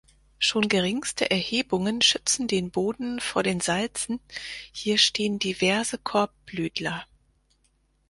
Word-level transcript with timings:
Schon 0.39 0.67
geringste 0.67 1.29
Erhebungen 1.29 2.01
schützen 2.01 2.47
den 2.47 2.71
Boden 2.71 3.19
vor 3.19 3.43
den 3.43 3.59
Salzen, 3.61 4.19
hier 4.71 4.97
stehen 4.97 5.37
diverse 5.37 5.99
Korbblütler. 5.99 7.05